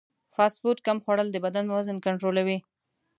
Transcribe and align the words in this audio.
فاسټ 0.35 0.57
فوډ 0.61 0.77
کم 0.87 0.97
خوړل 1.03 1.27
د 1.31 1.37
بدن 1.45 1.65
وزن 1.75 1.97
کنټرولوي. 2.05 2.57